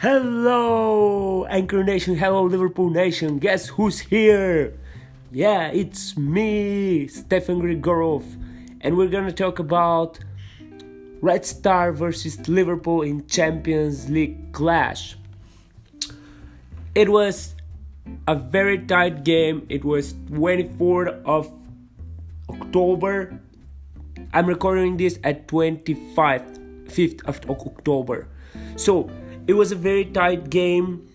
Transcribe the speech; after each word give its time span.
Hello, 0.00 1.44
Anchor 1.50 1.84
Nation. 1.84 2.16
Hello, 2.16 2.44
Liverpool 2.44 2.88
Nation. 2.88 3.38
Guess 3.38 3.68
who's 3.68 4.00
here? 4.00 4.72
Yeah, 5.30 5.66
it's 5.68 6.16
me, 6.16 7.06
Stefan 7.06 7.60
Grigorov, 7.60 8.24
and 8.80 8.96
we're 8.96 9.12
gonna 9.12 9.30
talk 9.30 9.58
about 9.58 10.18
Red 11.20 11.44
Star 11.44 11.92
versus 11.92 12.48
Liverpool 12.48 13.02
in 13.02 13.26
Champions 13.26 14.08
League 14.08 14.52
clash. 14.52 15.18
It 16.94 17.10
was 17.10 17.54
a 18.26 18.34
very 18.34 18.78
tight 18.78 19.22
game. 19.22 19.66
It 19.68 19.84
was 19.84 20.14
24th 20.32 21.20
of 21.26 21.52
October. 22.48 23.38
I'm 24.32 24.46
recording 24.46 24.96
this 24.96 25.18
at 25.22 25.46
25th 25.46 26.56
5th 26.88 27.22
of 27.26 27.50
October. 27.50 28.28
So, 28.76 29.10
it 29.50 29.54
was 29.54 29.72
a 29.72 29.74
very 29.74 30.04
tight 30.04 30.48
game 30.48 31.08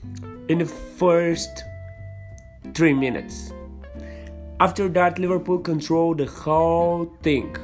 in 0.50 0.58
the 0.58 0.66
first 0.66 1.64
3 2.74 2.94
minutes. 2.94 3.54
After 4.60 4.90
that, 4.90 5.18
Liverpool 5.18 5.60
controlled 5.60 6.18
the 6.18 6.26
whole 6.26 7.06
thing. 7.24 7.56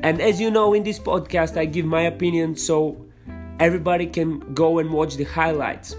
And 0.00 0.20
as 0.20 0.38
you 0.38 0.50
know, 0.50 0.74
in 0.74 0.82
this 0.82 0.98
podcast, 0.98 1.56
I 1.56 1.64
give 1.64 1.86
my 1.86 2.02
opinion 2.02 2.56
so 2.56 3.06
everybody 3.58 4.06
can 4.06 4.52
go 4.52 4.80
and 4.80 4.92
watch 4.92 5.16
the 5.16 5.24
highlights. 5.24 5.96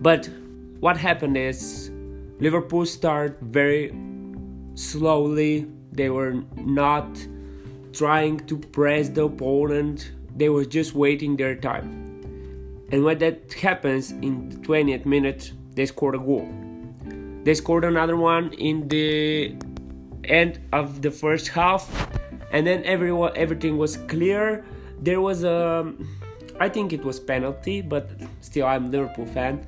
But 0.00 0.30
what 0.78 0.96
happened 0.96 1.36
is 1.36 1.90
Liverpool 2.38 2.86
start 2.86 3.38
very 3.40 3.92
slowly. 4.74 5.66
They 5.90 6.08
were 6.08 6.44
not 6.54 7.18
trying 7.92 8.46
to 8.46 8.58
press 8.58 9.08
the 9.08 9.24
opponent. 9.24 10.12
They 10.36 10.50
were 10.50 10.64
just 10.64 10.94
waiting 10.94 11.36
their 11.36 11.56
time. 11.56 12.07
And 12.90 13.04
when 13.04 13.18
that 13.18 13.52
happens 13.52 14.12
in 14.12 14.48
the 14.48 14.56
20th 14.56 15.04
minute, 15.04 15.52
they 15.74 15.86
scored 15.86 16.14
a 16.14 16.18
goal. 16.18 16.48
They 17.44 17.54
scored 17.54 17.84
another 17.84 18.16
one 18.16 18.52
in 18.54 18.88
the 18.88 19.54
end 20.24 20.60
of 20.72 21.02
the 21.02 21.10
first 21.10 21.48
half, 21.48 21.88
and 22.50 22.66
then 22.66 22.82
everyone 22.84 23.32
everything 23.36 23.76
was 23.78 23.96
clear. 24.08 24.64
There 25.00 25.20
was 25.20 25.44
a, 25.44 25.92
I 26.58 26.68
think 26.68 26.92
it 26.92 27.04
was 27.04 27.20
penalty, 27.20 27.80
but 27.80 28.10
still 28.40 28.66
I'm 28.66 28.90
Liverpool 28.90 29.26
fan. 29.26 29.66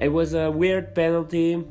It 0.00 0.08
was 0.08 0.34
a 0.34 0.50
weird 0.50 0.94
penalty. 0.94 1.64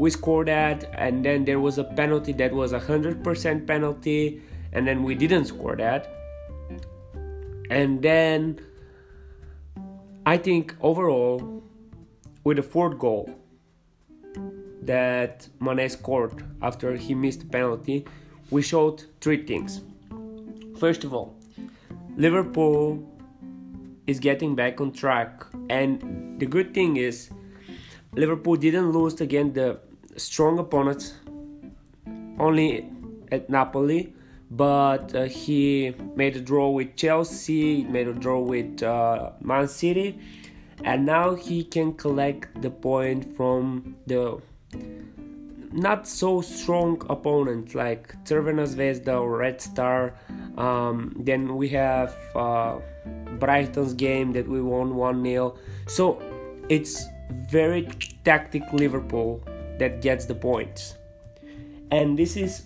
We 0.00 0.10
scored 0.10 0.48
that, 0.48 0.88
and 0.94 1.24
then 1.24 1.44
there 1.44 1.60
was 1.60 1.78
a 1.78 1.84
penalty 1.84 2.32
that 2.34 2.52
was 2.52 2.72
a 2.72 2.78
hundred 2.78 3.22
percent 3.24 3.66
penalty, 3.66 4.40
and 4.72 4.86
then 4.86 5.02
we 5.02 5.14
didn't 5.14 5.46
score 5.46 5.76
that. 5.76 6.14
And 7.70 8.00
then 8.00 8.60
I 10.34 10.36
think 10.36 10.74
overall, 10.82 11.62
with 12.44 12.58
the 12.58 12.62
fourth 12.62 12.98
goal 12.98 13.30
that 14.82 15.48
Mane 15.58 15.88
scored 15.88 16.44
after 16.60 16.96
he 16.96 17.14
missed 17.14 17.40
the 17.40 17.46
penalty, 17.46 18.04
we 18.50 18.60
showed 18.60 19.04
three 19.22 19.46
things. 19.46 19.80
First 20.78 21.04
of 21.04 21.14
all, 21.14 21.34
Liverpool 22.18 23.02
is 24.06 24.20
getting 24.20 24.54
back 24.54 24.82
on 24.82 24.92
track, 24.92 25.46
and 25.70 26.38
the 26.38 26.44
good 26.44 26.74
thing 26.74 26.98
is, 26.98 27.30
Liverpool 28.12 28.56
didn't 28.56 28.92
lose 28.92 29.18
against 29.22 29.54
the 29.54 29.80
strong 30.18 30.58
opponents, 30.58 31.14
only 32.38 32.86
at 33.32 33.48
Napoli, 33.48 34.12
but 34.50 35.14
uh, 35.14 35.24
he 35.24 35.94
made 36.16 36.36
a 36.36 36.40
draw 36.40 36.70
with 36.70 36.96
Chelsea, 36.96 37.84
made 37.84 38.08
a 38.08 38.12
draw 38.12 38.40
with 38.40 38.82
uh, 38.82 39.30
Man 39.40 39.68
City, 39.68 40.18
and 40.84 41.04
now 41.04 41.34
he 41.34 41.64
can 41.64 41.94
collect 41.94 42.60
the 42.62 42.70
point 42.70 43.36
from 43.36 43.96
the 44.06 44.40
not 45.72 46.08
so 46.08 46.40
strong 46.40 47.04
opponent 47.10 47.74
like 47.74 48.12
Crvena 48.24 48.66
Zvezda 48.66 49.20
or 49.20 49.38
Red 49.38 49.60
Star. 49.60 50.14
Um, 50.56 51.14
then 51.18 51.56
we 51.56 51.68
have 51.68 52.16
uh, 52.34 52.78
Brighton's 53.38 53.92
game 53.94 54.32
that 54.32 54.48
we 54.48 54.62
won 54.62 54.96
1 54.96 55.22
0. 55.22 55.58
So 55.86 56.22
it's 56.68 57.04
very 57.50 57.88
tactic 58.24 58.62
Liverpool 58.72 59.42
that 59.78 60.00
gets 60.00 60.24
the 60.24 60.34
points. 60.34 60.94
And 61.90 62.18
this 62.18 62.36
is 62.36 62.62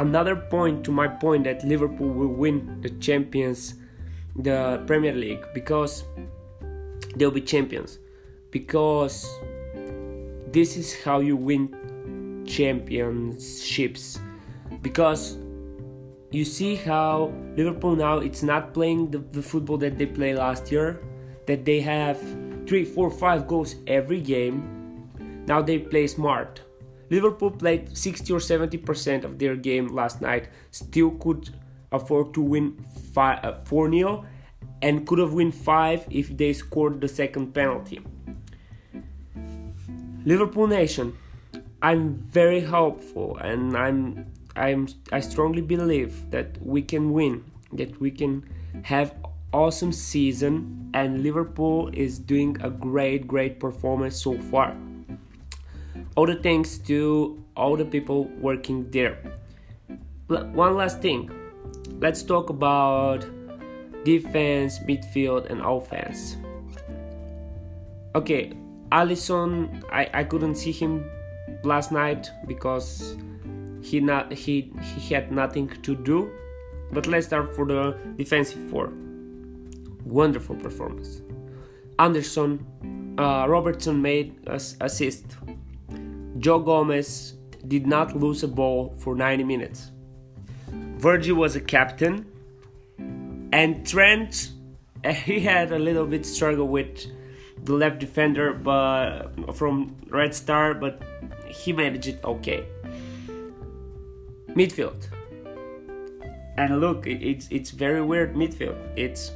another 0.00 0.34
point 0.34 0.82
to 0.84 0.90
my 0.90 1.06
point 1.06 1.44
that 1.44 1.62
Liverpool 1.64 2.08
will 2.08 2.32
win 2.32 2.80
the 2.80 2.90
champions, 3.00 3.74
the 4.34 4.82
Premier 4.86 5.12
League 5.12 5.44
because 5.54 6.04
they'll 7.16 7.30
be 7.30 7.40
champions. 7.40 7.98
Because 8.50 9.28
this 10.50 10.76
is 10.76 11.00
how 11.02 11.20
you 11.20 11.36
win 11.36 12.44
championships. 12.46 14.18
Because 14.82 15.36
you 16.30 16.44
see 16.44 16.76
how 16.76 17.32
Liverpool 17.56 17.94
now 17.94 18.18
it's 18.18 18.42
not 18.42 18.72
playing 18.72 19.10
the, 19.10 19.18
the 19.18 19.42
football 19.42 19.76
that 19.78 19.98
they 19.98 20.06
played 20.06 20.36
last 20.36 20.72
year, 20.72 21.00
that 21.46 21.64
they 21.64 21.80
have 21.80 22.18
three, 22.66 22.84
four, 22.84 23.10
five 23.10 23.46
goals 23.46 23.76
every 23.86 24.20
game. 24.20 25.04
Now 25.46 25.60
they 25.60 25.78
play 25.78 26.06
smart 26.06 26.62
Liverpool 27.10 27.50
played 27.50 27.96
60 27.96 28.32
or 28.32 28.38
70% 28.38 29.24
of 29.24 29.38
their 29.38 29.56
game 29.56 29.88
last 29.88 30.20
night, 30.20 30.48
still 30.70 31.10
could 31.10 31.50
afford 31.90 32.32
to 32.34 32.40
win 32.40 32.84
4 33.12 33.90
0 33.90 34.08
uh, 34.08 34.24
and 34.80 35.06
could 35.06 35.18
have 35.18 35.34
won 35.34 35.50
5 35.50 36.06
if 36.08 36.36
they 36.36 36.52
scored 36.52 37.00
the 37.00 37.08
second 37.08 37.52
penalty. 37.52 38.00
Liverpool 40.24 40.68
Nation, 40.68 41.16
I'm 41.82 42.14
very 42.14 42.60
hopeful 42.60 43.38
and 43.38 43.76
I'm 43.76 44.26
I'm 44.54 44.88
I 45.12 45.20
strongly 45.20 45.62
believe 45.62 46.30
that 46.30 46.58
we 46.62 46.82
can 46.82 47.12
win, 47.12 47.44
that 47.72 47.98
we 48.00 48.10
can 48.10 48.44
have 48.82 49.14
awesome 49.52 49.92
season 49.92 50.90
and 50.94 51.22
Liverpool 51.22 51.90
is 51.92 52.18
doing 52.18 52.56
a 52.60 52.70
great 52.70 53.26
great 53.26 53.58
performance 53.58 54.22
so 54.22 54.38
far 54.38 54.76
all 56.16 56.26
the 56.26 56.36
thanks 56.36 56.78
to 56.78 57.42
all 57.56 57.76
the 57.76 57.84
people 57.84 58.24
working 58.40 58.90
there. 58.90 59.18
One 60.28 60.76
last 60.76 61.00
thing, 61.00 61.30
let's 62.00 62.22
talk 62.22 62.50
about 62.50 63.24
defense, 64.04 64.78
midfield, 64.80 65.50
and 65.50 65.60
offense. 65.60 66.36
Okay, 68.14 68.52
Alisson, 68.92 69.84
I, 69.92 70.08
I 70.12 70.24
couldn't 70.24 70.56
see 70.56 70.72
him 70.72 71.08
last 71.62 71.92
night 71.92 72.30
because 72.46 73.16
he 73.82 74.00
not 74.00 74.32
he 74.32 74.72
he 74.82 75.14
had 75.14 75.30
nothing 75.32 75.68
to 75.82 75.94
do. 75.94 76.30
But 76.92 77.06
let's 77.06 77.26
start 77.26 77.54
for 77.54 77.64
the 77.64 77.96
defensive 78.16 78.68
four. 78.68 78.92
Wonderful 80.04 80.56
performance. 80.56 81.22
Anderson, 82.00 82.66
uh, 83.16 83.46
Robertson 83.48 84.02
made 84.02 84.34
assist 84.48 85.36
Joe 86.40 86.58
Gomez 86.58 87.34
did 87.68 87.86
not 87.86 88.16
lose 88.16 88.42
a 88.42 88.48
ball 88.48 88.94
for 88.98 89.14
90 89.14 89.44
minutes. 89.44 89.90
Virgil 90.96 91.36
was 91.36 91.54
a 91.54 91.60
captain, 91.60 92.24
and 93.52 93.86
Trent 93.86 94.52
eh, 95.04 95.12
he 95.12 95.40
had 95.40 95.70
a 95.72 95.78
little 95.78 96.06
bit 96.06 96.24
struggle 96.24 96.66
with 96.66 97.06
the 97.64 97.74
left 97.74 97.98
defender, 97.98 98.54
but 98.54 99.28
from 99.54 99.96
Red 100.08 100.34
Star, 100.34 100.72
but 100.72 101.02
he 101.46 101.74
managed 101.74 102.06
it 102.08 102.24
okay. 102.24 102.64
Midfield, 104.48 105.08
and 106.56 106.80
look, 106.80 107.06
it's 107.06 107.48
it's 107.50 107.70
very 107.70 108.02
weird 108.02 108.34
midfield. 108.34 108.78
It's 108.96 109.32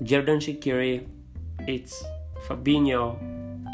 Xherdan 0.00 0.38
Shaqiri, 0.38 1.06
it's 1.66 2.02
Fabinho, 2.46 3.18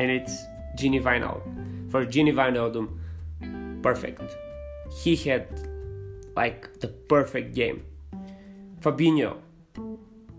and 0.00 0.10
it's 0.10 0.42
Gini 0.76 1.00
Wijnaldum 1.02 1.55
for 1.90 2.04
Gini 2.06 2.32
Wijnaldum, 2.32 3.82
perfect. 3.82 4.36
He 4.92 5.16
had 5.16 5.46
like 6.36 6.80
the 6.80 6.88
perfect 6.88 7.54
game. 7.54 7.84
Fabinho 8.80 9.38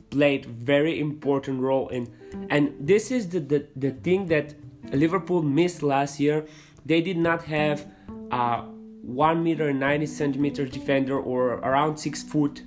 played 0.09 0.45
very 0.45 0.99
important 0.99 1.61
role 1.61 1.89
in 1.89 2.07
and 2.49 2.73
this 2.79 3.11
is 3.11 3.29
the, 3.29 3.39
the, 3.39 3.67
the 3.75 3.91
thing 3.91 4.27
that 4.27 4.55
Liverpool 4.91 5.41
missed 5.41 5.83
last 5.83 6.19
year. 6.19 6.45
They 6.85 7.01
did 7.01 7.17
not 7.17 7.43
have 7.43 7.85
a 8.31 8.63
1 9.01 9.43
meter 9.43 9.73
90 9.73 10.05
centimeter 10.05 10.65
defender 10.65 11.19
or 11.19 11.55
around 11.55 11.97
6 11.97 12.23
foot 12.23 12.63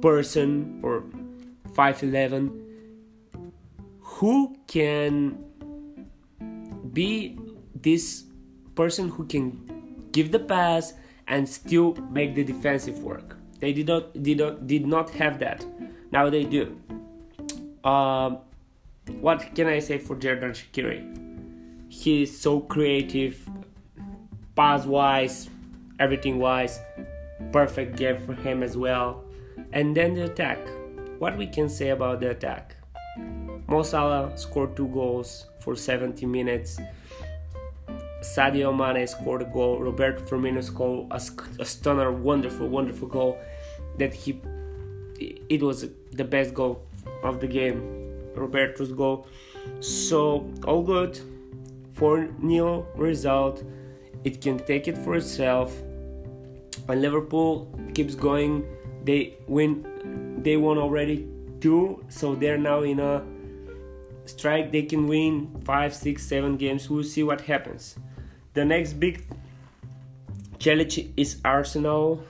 person 0.00 0.80
or 0.82 1.04
5'11 1.72 2.60
who 4.00 4.56
can 4.66 5.38
be 6.92 7.38
this 7.84 8.24
person 8.74 9.08
who 9.10 9.24
can 9.26 10.08
give 10.10 10.32
the 10.32 10.38
pass 10.38 10.94
and 11.28 11.48
still 11.48 11.94
make 12.10 12.34
the 12.34 12.42
defensive 12.42 12.98
work. 12.98 13.36
They 13.60 13.72
did 13.72 13.86
not 13.86 14.22
did 14.22 14.38
not 14.38 14.66
did 14.66 14.86
not 14.86 15.10
have 15.10 15.38
that. 15.38 15.64
Now 16.10 16.28
they 16.28 16.44
do. 16.44 16.76
Um, 17.84 18.38
what 19.20 19.54
can 19.54 19.68
I 19.68 19.78
say 19.78 19.98
for 19.98 20.16
Xherdan 20.16 20.52
Shaqiri? 20.56 21.02
He's 21.88 22.36
so 22.36 22.60
creative, 22.60 23.48
pass 24.56 24.84
wise, 24.86 25.48
everything 26.00 26.38
wise. 26.38 26.80
Perfect 27.52 27.96
game 27.96 28.18
for 28.18 28.34
him 28.34 28.62
as 28.62 28.76
well. 28.76 29.24
And 29.72 29.94
then 29.94 30.14
the 30.14 30.24
attack. 30.24 30.58
What 31.18 31.36
we 31.38 31.46
can 31.46 31.68
say 31.68 31.90
about 31.90 32.20
the 32.20 32.30
attack? 32.30 32.76
Mo 33.68 33.82
Salah 33.82 34.36
scored 34.36 34.76
two 34.76 34.88
goals 34.88 35.46
for 35.60 35.76
70 35.76 36.26
minutes. 36.26 36.80
Sadio 38.24 38.72
Mane 38.74 39.06
scored 39.06 39.42
a 39.42 39.44
goal. 39.44 39.78
Roberto 39.78 40.22
Firmino 40.24 40.62
scored 40.64 41.06
a, 41.10 41.20
a 41.60 41.64
stunner, 41.64 42.10
wonderful, 42.10 42.68
wonderful 42.68 43.06
goal. 43.06 43.38
That 43.98 44.14
he, 44.14 44.40
it 45.48 45.62
was 45.62 45.86
the 46.12 46.24
best 46.24 46.54
goal 46.54 46.82
of 47.22 47.40
the 47.40 47.46
game. 47.46 47.78
Roberto's 48.34 48.92
goal. 48.92 49.28
So 49.80 50.50
all 50.66 50.82
good. 50.82 51.20
4 51.92 52.28
0 52.40 52.86
result. 52.96 53.62
It 54.24 54.40
can 54.40 54.58
take 54.58 54.88
it 54.88 54.96
for 54.98 55.14
itself. 55.14 55.70
And 56.88 57.00
Liverpool 57.00 57.68
keeps 57.94 58.14
going. 58.14 58.64
They 59.04 59.36
win. 59.46 60.42
They 60.42 60.56
won 60.56 60.78
already 60.78 61.28
two, 61.60 62.04
so 62.08 62.34
they're 62.34 62.58
now 62.58 62.82
in 62.82 63.00
a 63.00 63.22
strike. 64.24 64.72
They 64.72 64.82
can 64.82 65.06
win 65.06 65.62
five, 65.64 65.94
six, 65.94 66.26
seven 66.26 66.56
games. 66.56 66.90
We'll 66.90 67.04
see 67.04 67.22
what 67.22 67.42
happens. 67.42 67.96
The 68.54 68.64
next 68.64 68.94
big 68.94 69.26
challenge 70.60 71.00
is 71.16 71.40
Arsenal. 71.44 72.22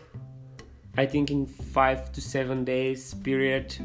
I 0.96 1.04
think 1.04 1.30
in 1.30 1.44
five 1.44 2.12
to 2.12 2.22
seven 2.22 2.64
days 2.64 3.12
period. 3.12 3.76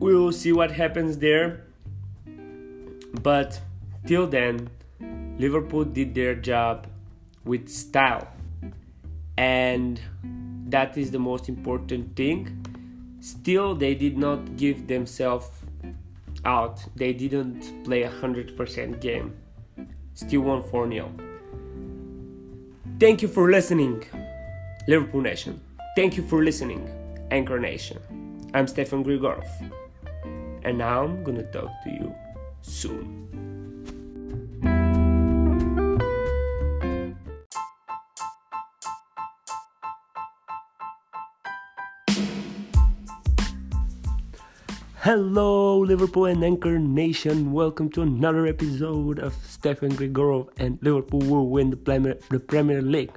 We 0.00 0.14
will 0.14 0.32
see 0.32 0.52
what 0.52 0.70
happens 0.70 1.16
there. 1.16 1.64
But 3.22 3.58
till 4.06 4.26
then, 4.26 4.68
Liverpool 5.38 5.84
did 5.84 6.14
their 6.14 6.34
job 6.34 6.86
with 7.46 7.70
style. 7.70 8.28
And 9.38 9.98
that 10.66 10.98
is 10.98 11.10
the 11.10 11.18
most 11.18 11.48
important 11.48 12.16
thing. 12.16 12.66
Still, 13.20 13.74
they 13.74 13.94
did 13.94 14.18
not 14.18 14.58
give 14.58 14.86
themselves 14.88 15.48
out. 16.44 16.84
They 16.96 17.14
didn't 17.14 17.84
play 17.84 18.02
a 18.02 18.10
100% 18.10 19.00
game. 19.00 19.34
Still 20.20 20.42
won 20.42 20.62
4 20.62 20.86
0. 20.92 21.10
Thank 22.98 23.22
you 23.22 23.28
for 23.28 23.50
listening, 23.50 24.04
Liverpool 24.86 25.22
Nation. 25.22 25.58
Thank 25.96 26.18
you 26.18 26.22
for 26.22 26.44
listening, 26.44 26.86
Anchor 27.30 27.58
Nation. 27.58 27.96
I'm 28.52 28.66
Stefan 28.66 29.02
Grigorov. 29.02 29.48
And 30.62 30.76
now 30.76 31.04
I'm 31.04 31.24
gonna 31.24 31.50
talk 31.50 31.70
to 31.84 31.90
you 31.90 32.14
soon. 32.60 33.29
Hello, 45.10 45.80
Liverpool 45.80 46.26
and 46.26 46.44
Anchor 46.44 46.78
Nation. 46.78 47.50
Welcome 47.50 47.90
to 47.90 48.02
another 48.02 48.46
episode 48.46 49.18
of 49.18 49.34
Stefan 49.44 49.90
Grigorov 49.90 50.50
and 50.56 50.78
Liverpool 50.82 51.18
will 51.22 51.48
win 51.48 51.70
the 51.70 51.76
Premier, 51.76 52.16
the 52.28 52.38
Premier 52.38 52.80
League. 52.80 53.10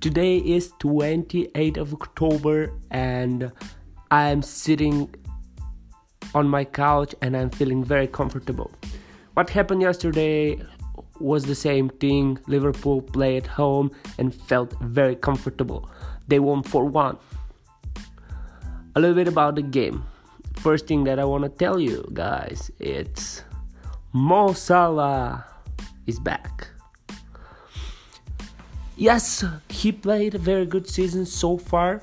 Today 0.00 0.38
is 0.38 0.72
28th 0.80 1.76
of 1.76 1.94
October 1.94 2.72
and 2.90 3.52
I'm 4.10 4.42
sitting 4.42 5.14
on 6.34 6.48
my 6.48 6.64
couch 6.64 7.14
and 7.22 7.36
I'm 7.36 7.50
feeling 7.50 7.84
very 7.84 8.08
comfortable. 8.08 8.72
What 9.34 9.50
happened 9.50 9.82
yesterday 9.82 10.60
was 11.20 11.44
the 11.44 11.54
same 11.54 11.90
thing. 11.90 12.40
Liverpool 12.48 13.02
played 13.02 13.44
at 13.44 13.46
home 13.50 13.92
and 14.18 14.34
felt 14.34 14.74
very 14.80 15.14
comfortable. 15.14 15.88
They 16.26 16.40
won 16.40 16.64
4 16.64 16.86
1. 16.86 17.16
A 18.96 19.00
little 19.00 19.14
bit 19.14 19.28
about 19.28 19.54
the 19.54 19.62
game 19.62 20.02
first 20.68 20.86
thing 20.86 21.04
that 21.04 21.18
I 21.18 21.24
want 21.24 21.44
to 21.44 21.48
tell 21.48 21.80
you 21.80 22.06
guys 22.12 22.70
it's 22.78 23.42
Mo 24.12 24.52
Salah 24.52 25.46
is 26.06 26.20
back. 26.20 26.68
Yes, 28.94 29.42
he 29.70 29.92
played 29.92 30.34
a 30.34 30.38
very 30.38 30.66
good 30.66 30.86
season 30.86 31.24
so 31.24 31.56
far, 31.56 32.02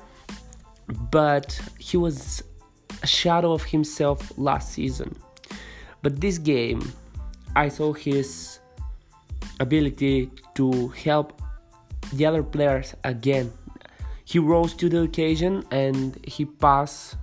but 1.12 1.46
he 1.78 1.96
was 1.96 2.42
a 3.04 3.06
shadow 3.06 3.52
of 3.52 3.62
himself 3.62 4.18
last 4.36 4.72
season. 4.72 5.14
But 6.02 6.20
this 6.20 6.36
game, 6.36 6.82
I 7.54 7.68
saw 7.68 7.92
his 7.92 8.58
ability 9.60 10.32
to 10.56 10.88
help 10.88 11.40
the 12.14 12.26
other 12.26 12.42
players 12.42 12.96
again. 13.04 13.52
He 14.24 14.40
rose 14.40 14.74
to 14.74 14.88
the 14.88 15.02
occasion 15.02 15.62
and 15.70 16.18
he 16.26 16.44
passed 16.44 17.14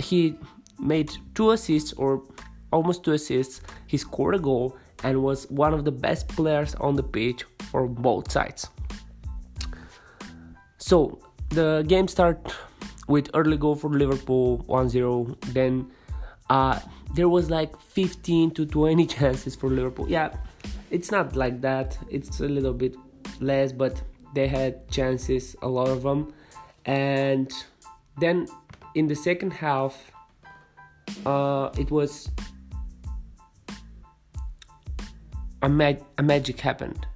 he 0.00 0.38
made 0.78 1.16
two 1.34 1.50
assists 1.50 1.92
or 1.94 2.22
almost 2.72 3.04
two 3.04 3.12
assists. 3.12 3.60
He 3.86 3.96
scored 3.96 4.34
a 4.34 4.38
goal 4.38 4.76
and 5.02 5.22
was 5.22 5.48
one 5.50 5.74
of 5.74 5.84
the 5.84 5.92
best 5.92 6.28
players 6.28 6.74
on 6.76 6.96
the 6.96 7.02
pitch 7.02 7.44
for 7.70 7.86
both 7.86 8.30
sides. 8.30 8.68
So 10.78 11.18
the 11.50 11.84
game 11.86 12.08
started 12.08 12.52
with 13.08 13.30
early 13.34 13.56
goal 13.56 13.74
for 13.74 13.90
Liverpool 13.90 14.64
1-0. 14.68 15.40
Then 15.52 15.90
uh, 16.50 16.78
there 17.14 17.28
was 17.28 17.50
like 17.50 17.78
15 17.80 18.52
to 18.52 18.66
20 18.66 19.06
chances 19.14 19.54
for 19.56 19.70
Liverpool. 19.70 20.08
Yeah, 20.08 20.34
it's 20.90 21.10
not 21.10 21.36
like 21.36 21.60
that. 21.62 21.98
It's 22.10 22.40
a 22.40 22.48
little 22.48 22.72
bit 22.72 22.96
less, 23.40 23.72
but 23.72 24.00
they 24.34 24.46
had 24.46 24.88
chances, 24.90 25.56
a 25.62 25.68
lot 25.68 25.88
of 25.88 26.02
them. 26.02 26.32
And 26.84 27.52
then 28.18 28.46
in 28.98 29.06
the 29.06 29.14
second 29.14 29.52
half, 29.52 30.10
uh, 31.24 31.70
it 31.78 31.88
was 31.90 32.28
a, 35.62 35.68
mag- 35.68 36.04
a 36.18 36.22
magic 36.22 36.58
happened. 36.58 37.06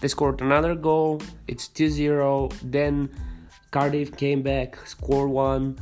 They 0.00 0.08
scored 0.08 0.40
another 0.40 0.74
goal. 0.74 1.20
It's 1.46 1.68
2-0. 1.68 2.54
Then 2.62 3.10
Cardiff 3.70 4.16
came 4.16 4.40
back, 4.40 4.78
scored 4.86 5.28
one. 5.28 5.78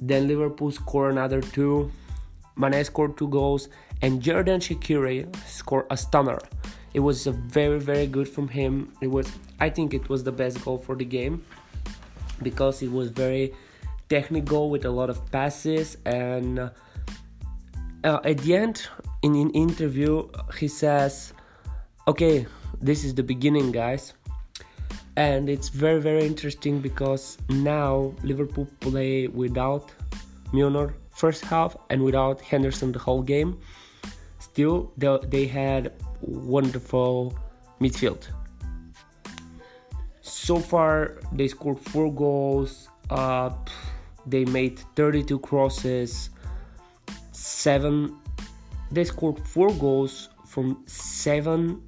Then 0.00 0.26
Liverpool 0.26 0.72
scored 0.72 1.12
another 1.12 1.40
two. 1.40 1.92
Mane 2.56 2.82
scored 2.84 3.16
two 3.16 3.28
goals, 3.28 3.68
and 4.02 4.20
Xherdan 4.20 4.58
Shaqiri 4.58 5.16
scored 5.46 5.86
a 5.90 5.96
stunner. 5.96 6.40
It 6.92 7.00
was 7.00 7.26
very 7.26 7.78
very 7.78 8.06
good 8.06 8.28
from 8.28 8.48
him. 8.48 8.92
It 9.00 9.08
was 9.08 9.30
I 9.60 9.70
think 9.70 9.94
it 9.94 10.08
was 10.08 10.24
the 10.24 10.32
best 10.32 10.64
goal 10.64 10.78
for 10.78 10.96
the 10.96 11.04
game 11.04 11.44
because 12.42 12.82
it 12.82 12.90
was 12.90 13.10
very 13.10 13.52
technical 14.08 14.70
with 14.70 14.84
a 14.84 14.90
lot 14.90 15.10
of 15.10 15.24
passes 15.30 15.96
and 16.06 16.58
uh, 16.58 18.20
at 18.24 18.38
the 18.38 18.56
end 18.56 18.88
in 19.22 19.34
an 19.34 19.50
interview 19.50 20.26
he 20.58 20.68
says 20.68 21.32
okay 22.06 22.46
this 22.80 23.04
is 23.04 23.14
the 23.14 23.22
beginning 23.22 23.72
guys. 23.72 24.14
And 25.16 25.48
it's 25.48 25.68
very 25.68 26.00
very 26.00 26.24
interesting 26.24 26.80
because 26.80 27.38
now 27.48 28.14
liverpool 28.22 28.68
play 28.80 29.26
without 29.26 29.90
Milner 30.52 30.94
first 31.10 31.44
half 31.44 31.76
and 31.90 32.02
without 32.02 32.40
henderson 32.40 32.92
the 32.92 32.98
whole 32.98 33.22
game. 33.22 33.58
Still 34.38 34.92
they, 34.96 35.46
had 35.46 35.92
wonderful 36.20 37.36
midfield. 37.80 38.28
So 40.20 40.58
far 40.58 41.18
they 41.32 41.48
scored 41.48 41.80
four 41.80 42.12
goals 42.12 42.88
uh, 43.10 43.50
they 44.26 44.44
made 44.44 44.78
32 44.96 45.38
crosses, 45.40 46.30
seven. 47.32 48.16
They 48.90 49.04
scored 49.04 49.38
four 49.46 49.72
goals 49.74 50.28
from 50.46 50.82
seven 50.86 51.82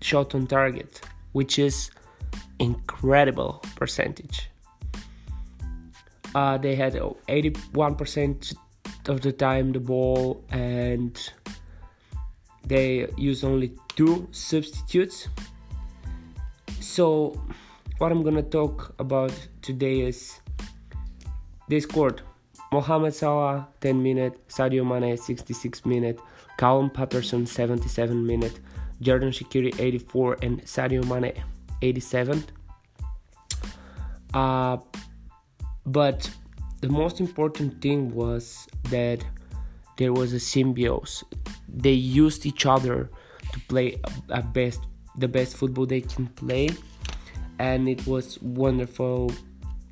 shot 0.00 0.34
on 0.34 0.46
target, 0.46 1.00
which 1.32 1.58
is 1.58 1.90
incredible 2.58 3.62
percentage. 3.76 4.50
Uh, 6.34 6.58
they 6.58 6.74
had 6.74 6.94
81% 6.94 8.54
of 9.08 9.20
the 9.20 9.32
time 9.32 9.72
the 9.72 9.80
ball 9.80 10.44
and 10.50 11.32
they 12.64 13.08
used 13.16 13.44
only 13.44 13.72
two 13.96 14.28
substitutes. 14.30 15.28
So 16.80 17.40
what 18.00 18.10
I'm 18.10 18.22
gonna 18.22 18.42
talk 18.42 18.94
about 18.98 19.30
today 19.60 20.00
is 20.00 20.40
this 21.68 21.84
court. 21.84 22.22
Mohamed 22.72 23.14
Salah 23.14 23.68
10 23.82 24.02
minute, 24.02 24.48
Sadio 24.48 24.86
Mane 24.86 25.18
66 25.18 25.84
minute, 25.84 26.18
Callum 26.56 26.88
Paterson 26.88 27.44
77 27.44 28.26
minute, 28.26 28.58
Xherdan 29.02 29.28
Shaqiri 29.28 29.78
84 29.78 30.38
and 30.40 30.62
Sadio 30.62 31.04
Mane 31.06 31.34
87. 31.82 32.42
Uh, 34.32 34.78
but 35.84 36.30
the 36.80 36.88
most 36.88 37.20
important 37.20 37.82
thing 37.82 38.14
was 38.14 38.66
that 38.84 39.22
there 39.98 40.14
was 40.14 40.32
a 40.32 40.40
symbiosis. 40.40 41.22
They 41.68 41.92
used 41.92 42.46
each 42.46 42.64
other 42.64 43.10
to 43.52 43.60
play 43.68 44.00
a 44.30 44.42
best 44.42 44.80
the 45.18 45.28
best 45.28 45.54
football 45.54 45.84
they 45.84 46.00
can 46.00 46.28
play, 46.28 46.70
and 47.60 47.90
it 47.90 48.06
was 48.06 48.40
wonderful 48.40 49.30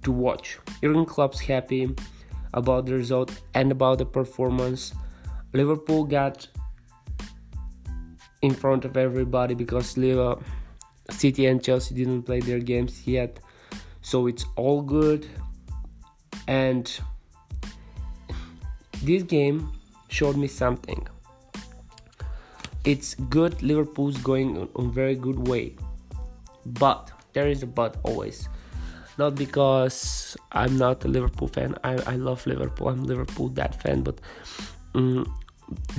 to 0.02 0.10
watch. 0.10 0.58
Jurgen 0.82 1.04
Klopp's 1.04 1.38
happy 1.38 1.94
about 2.54 2.86
the 2.86 2.94
result 2.94 3.30
and 3.52 3.70
about 3.70 3.98
the 3.98 4.06
performance. 4.06 4.94
Liverpool 5.52 6.04
got 6.04 6.48
in 8.40 8.54
front 8.54 8.86
of 8.86 8.96
everybody 8.96 9.54
because 9.54 9.98
Liverpool, 9.98 10.42
City 11.10 11.44
and 11.44 11.62
Chelsea 11.62 11.94
didn't 11.94 12.22
play 12.22 12.40
their 12.40 12.58
games 12.58 13.06
yet, 13.06 13.38
so 14.00 14.26
it's 14.26 14.46
all 14.56 14.80
good. 14.80 15.26
And 16.46 16.90
this 19.02 19.22
game 19.24 19.72
showed 20.08 20.38
me 20.38 20.46
something. 20.46 21.06
It's 22.84 23.14
good. 23.14 23.62
Liverpool's 23.62 24.16
going 24.16 24.56
on 24.56 24.70
a 24.74 24.88
very 24.88 25.16
good 25.16 25.46
way, 25.46 25.76
but 26.64 27.12
there 27.38 27.48
is 27.48 27.62
a 27.62 27.66
but 27.66 27.96
always. 28.02 28.48
Not 29.16 29.36
because 29.36 30.36
I'm 30.50 30.76
not 30.76 31.04
a 31.04 31.08
Liverpool 31.08 31.46
fan. 31.46 31.76
I, 31.84 31.92
I 32.12 32.16
love 32.16 32.44
Liverpool. 32.46 32.88
I'm 32.88 33.04
Liverpool 33.04 33.48
that 33.50 33.80
fan, 33.80 34.02
but 34.02 34.20
um, 34.94 35.22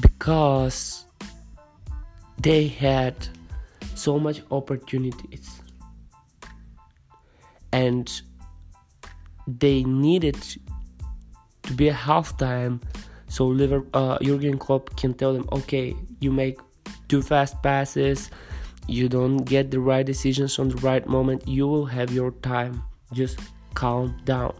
because 0.01 1.05
they 2.41 2.67
had 2.67 3.15
so 3.95 4.19
much 4.19 4.41
opportunities 4.51 5.61
and 7.71 8.21
they 9.47 9.83
needed 9.83 10.37
to 11.63 11.73
be 11.73 11.87
a 11.87 11.93
halftime 11.93 12.81
so 13.29 13.45
Liverpool, 13.45 13.89
uh, 13.93 14.17
Jurgen 14.21 14.57
Klopp 14.57 14.95
can 14.97 15.13
tell 15.13 15.33
them, 15.33 15.47
okay, 15.51 15.95
you 16.19 16.31
make 16.31 16.59
too 17.07 17.21
fast 17.21 17.61
passes, 17.61 18.31
you 18.87 19.09
don't 19.09 19.37
get 19.37 19.71
the 19.71 19.79
right 19.79 20.05
decisions 20.05 20.59
on 20.59 20.69
the 20.69 20.77
right 20.77 21.05
moment, 21.07 21.47
you 21.47 21.67
will 21.67 21.85
have 21.85 22.11
your 22.11 22.31
time. 22.31 22.83
Just 23.13 23.39
calm 23.73 24.17
down. 24.25 24.55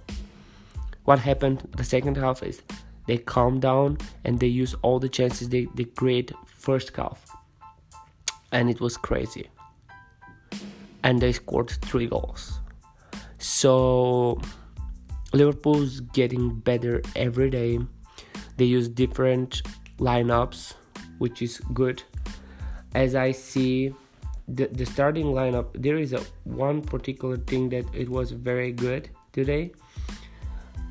What 1.06 1.20
happened 1.20 1.68
the 1.76 1.84
second 1.84 2.18
half 2.18 2.44
is 2.44 2.62
they 3.08 3.18
calm 3.18 3.60
down 3.60 3.98
and 4.26 4.40
they 4.40 4.48
use 4.48 4.76
all 4.82 5.00
the 5.00 5.10
chances 5.10 5.50
they, 5.50 5.68
they 5.76 5.86
create 5.86 6.32
first 6.46 6.96
half. 6.96 7.26
And 8.52 8.70
it 8.70 8.80
was 8.80 8.98
crazy. 8.98 9.50
And 11.04 11.22
they 11.22 11.32
scored 11.32 11.70
three 11.70 12.08
goals. 12.08 12.60
So 13.38 14.40
Liverpool's 15.34 16.00
getting 16.02 16.60
better 16.60 17.02
every 17.16 17.50
day 17.50 17.80
they 18.60 18.66
use 18.66 18.90
different 18.90 19.62
lineups 20.00 20.74
which 21.18 21.42
is 21.42 21.60
good 21.74 22.04
as 22.94 23.16
i 23.16 23.32
see 23.32 23.94
the, 24.54 24.68
the 24.68 24.86
starting 24.86 25.28
lineup 25.28 25.68
there 25.74 25.98
is 25.98 26.14
a 26.14 26.22
one 26.44 26.82
particular 26.82 27.38
thing 27.38 27.70
that 27.70 27.86
it 27.94 28.10
was 28.10 28.32
very 28.32 28.72
good 28.72 29.10
today. 29.32 29.72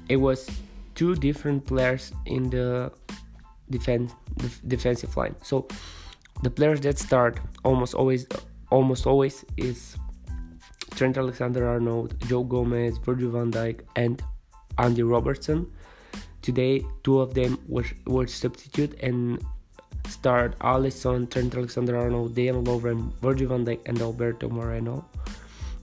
It 0.08 0.16
was 0.16 0.48
two 0.94 1.14
different 1.14 1.66
players 1.66 2.12
in 2.26 2.50
the 2.50 2.92
defense 3.70 4.12
defensive 4.66 5.16
line. 5.16 5.34
So 5.42 5.66
the 6.42 6.50
players 6.50 6.80
that 6.82 6.98
start 6.98 7.40
almost 7.64 7.94
always 7.94 8.26
almost 8.70 9.06
always 9.06 9.44
is 9.56 9.96
Trent 10.94 11.16
Alexander-Arnold, 11.16 12.18
Joe 12.26 12.42
Gomez, 12.44 12.98
Virgil 12.98 13.30
van 13.30 13.50
Dijk 13.50 13.80
and 13.96 14.22
Andy 14.78 15.02
Robertson. 15.02 15.70
Today, 16.42 16.84
two 17.02 17.20
of 17.20 17.34
them 17.34 17.58
were, 17.66 17.84
were 18.06 18.26
substitute 18.26 18.98
and 19.00 19.42
starred 20.08 20.58
Alisson, 20.60 21.30
Trent 21.30 21.54
Alexander-Arnold, 21.54 22.34
Dejan 22.34 22.64
Lovren, 22.64 23.12
Virgil 23.20 23.48
van 23.48 23.64
Dijk, 23.64 23.80
and 23.86 24.00
Alberto 24.00 24.48
Moreno. 24.48 25.04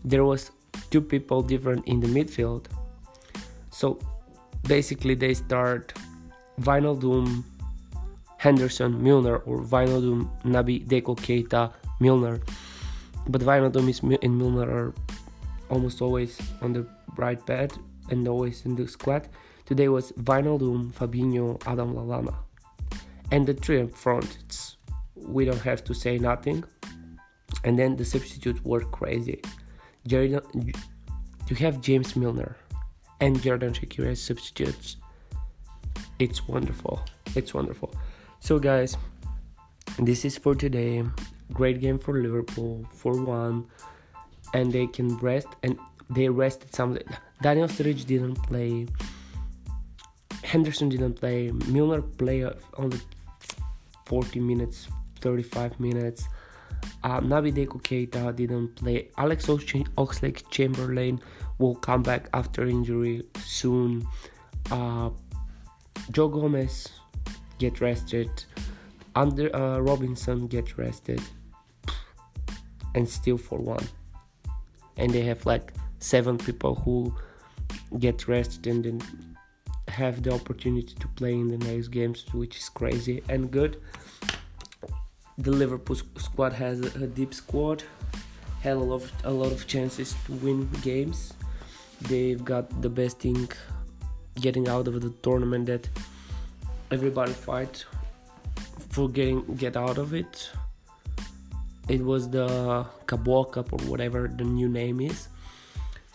There 0.04 0.26
was 0.26 0.52
two 0.90 1.02
people 1.02 1.42
different 1.42 1.88
in 1.88 2.00
the 2.00 2.08
midfield. 2.08 2.66
So 3.72 4.00
basically, 4.68 5.16
they 5.16 5.34
start 5.34 5.94
Wijnaldum, 6.62 7.44
Henderson, 8.38 9.02
Milner, 9.02 9.38
or 9.38 9.62
Wijnaldum, 9.62 10.30
Naby, 10.44 10.86
Deco, 10.88 11.18
Keita, 11.18 11.74
Milner. 12.00 12.40
But 13.28 13.42
Wijnaldum 13.42 13.90
is, 13.90 14.00
and 14.00 14.38
Milner 14.38 14.70
are 14.70 14.94
almost 15.70 16.02
always 16.02 16.40
on 16.62 16.74
the 16.74 16.86
right 17.18 17.44
pad 17.46 17.74
and 18.10 18.28
always 18.28 18.66
in 18.66 18.76
the 18.76 18.88
squad. 18.88 19.28
Today 19.66 19.90
was 19.90 20.12
Wijnaldum, 20.14 20.94
Fabinho, 20.94 21.62
Adam 21.66 21.96
Lallana. 21.96 22.45
And 23.32 23.46
the 23.48 23.54
three 23.54 23.82
up 23.82 23.94
front, 23.94 24.76
we 25.16 25.46
don't 25.46 25.62
have 25.62 25.84
to 25.86 25.94
say 25.94 26.18
nothing. 26.18 26.64
And 27.64 27.78
then 27.78 27.96
the 27.96 28.06
substitutes 28.06 28.64
were 28.64 28.82
crazy. 28.82 29.42
Jordan, 30.08 30.42
you 31.48 31.56
have 31.58 31.82
James 31.82 32.16
Milner 32.16 32.56
and 33.22 33.38
Xherdan 33.38 33.74
Shaqiri 33.74 34.12
as 34.12 34.22
substitutes. 34.22 34.98
It's 36.20 36.48
wonderful. 36.48 37.02
It's 37.36 37.54
wonderful. 37.54 37.94
So, 38.40 38.60
guys, 38.60 38.98
this 40.00 40.26
is 40.26 40.38
for 40.38 40.56
today. 40.56 41.04
Great 41.54 41.82
game 41.82 42.00
for 42.00 42.22
Liverpool, 42.22 42.86
4 42.94 43.24
1. 43.24 43.66
And 44.54 44.72
they 44.72 44.88
can 44.88 45.18
rest, 45.18 45.48
and 45.64 45.78
they 46.10 46.30
rested 46.30 46.74
some. 46.74 46.98
Daniel 47.42 47.68
Sturridge 47.68 48.06
didn't 48.06 48.36
play. 48.36 48.88
Henderson 50.44 50.90
didn't 50.90 51.16
play. 51.16 51.52
Milner 51.68 52.02
played 52.02 52.48
only 52.78 53.00
40 54.06 54.40
minutes, 54.40 54.88
35 55.22 55.80
minutes. 55.80 56.28
Uh, 57.04 57.20
Naby 57.20 57.54
Deco 57.54 57.82
Keita 57.82 58.36
didn't 58.36 58.76
play. 58.76 59.10
Alex 59.18 59.48
Oxlade 59.48 60.50
Chamberlain 60.50 61.20
will 61.58 61.76
come 61.76 62.04
back 62.04 62.30
after 62.34 62.66
injury 62.68 63.24
soon. 63.44 64.06
Uh, 64.72 65.10
Joe 66.12 66.28
Gomez 66.28 66.90
get 67.60 67.82
rested. 67.82 68.30
Under 69.16 69.56
uh, 69.56 69.80
Robinson 69.80 70.48
get 70.48 70.78
rested, 70.78 71.22
and 72.96 73.08
still 73.08 73.38
for 73.38 73.60
one. 73.60 73.88
And 74.98 75.10
they 75.12 75.22
have 75.22 75.46
like 75.46 75.74
seven 76.00 76.38
people 76.38 76.76
who 76.76 77.16
get 77.98 78.28
rested 78.28 78.68
and 78.68 78.84
then 78.84 79.35
have 79.96 80.24
the 80.24 80.34
opportunity 80.34 80.94
to 81.00 81.08
play 81.20 81.34
in 81.34 81.48
the 81.48 81.58
next 81.58 81.88
games, 81.88 82.26
which 82.34 82.58
is 82.58 82.70
crazy 82.70 83.24
and 83.30 83.50
good. 83.50 83.82
The 85.38 85.52
Liverpool 85.52 85.98
squad 86.18 86.54
has 86.54 86.80
a 86.96 87.08
deep 87.08 87.34
squad, 87.34 87.84
had 88.62 88.78
a 88.78 88.80
lot 88.80 88.96
of, 89.02 89.12
a 89.24 89.32
lot 89.32 89.52
of 89.52 89.68
chances 89.68 90.16
to 90.26 90.34
win 90.34 90.70
games. 90.82 91.34
They've 92.02 92.44
got 92.44 92.82
the 92.82 92.90
best 92.90 93.20
thing 93.20 93.50
getting 94.40 94.68
out 94.68 94.88
of 94.88 95.02
the 95.02 95.12
tournament 95.24 95.66
that 95.68 95.88
everybody 96.92 97.32
fight 97.32 97.86
for 98.90 99.10
getting 99.10 99.44
get 99.56 99.78
out 99.78 99.98
of 99.98 100.14
it. 100.14 100.50
It 101.88 102.04
was 102.04 102.30
the 102.30 102.86
Carabao 103.08 103.44
Cup 103.44 103.72
or 103.72 103.80
whatever 103.92 104.28
the 104.28 104.44
new 104.44 104.68
name 104.68 105.00
is 105.00 105.28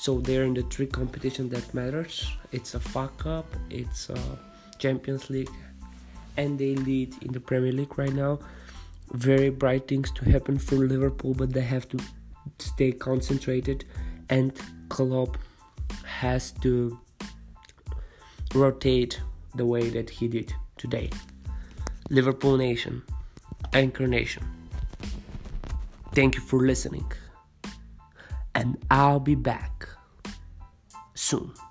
so 0.01 0.19
they're 0.21 0.45
in 0.45 0.55
the 0.55 0.63
three 0.63 0.87
competition 0.87 1.49
that 1.51 1.75
matters 1.75 2.33
it's 2.53 2.75
a 2.75 2.81
FA 2.81 3.11
Cup 3.19 3.47
it's 3.69 4.09
a 4.09 4.19
champions 4.79 5.29
league 5.29 5.51
and 6.39 6.59
they 6.59 6.75
lead 6.75 7.15
in 7.23 7.33
the 7.33 7.41
premier 7.41 7.73
league 7.73 7.99
right 7.99 8.15
now. 8.15 8.39
Very 9.13 9.51
bright 9.51 9.87
things 9.89 10.11
to 10.13 10.25
happen 10.25 10.59
for 10.59 10.77
liverpool 10.77 11.35
but 11.35 11.53
they 11.53 11.61
have 11.61 11.87
to 11.91 11.99
stay 12.59 12.93
concentrated 12.93 13.85
and 14.31 14.53
Klopp 14.89 15.37
has 16.05 16.53
to 16.63 16.99
rotate 18.55 19.21
the 19.55 19.67
way 19.67 19.91
that 19.91 20.09
he 20.09 20.29
did 20.29 20.55
today. 20.79 21.11
Liverpool 22.09 22.57
nation 22.57 23.03
anchor 23.75 24.07
nation 24.07 24.43
thank 26.15 26.35
you 26.35 26.41
for 26.41 26.61
listening 26.61 27.07
and 28.55 28.79
I'll 28.91 29.21
be 29.21 29.37
back 29.37 29.80
soon. 31.31 31.70